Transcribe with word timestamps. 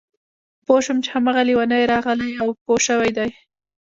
پوه 0.65 0.79
شوم 0.85 0.97
چې 1.03 1.09
هماغه 1.15 1.41
لېونی 1.49 1.89
راغلی 1.93 2.29
او 2.41 2.47
پوه 2.63 2.79
شوی 2.87 3.11
دی 3.17 3.29